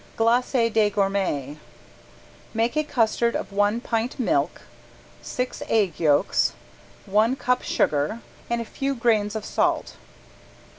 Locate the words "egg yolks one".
5.69-7.35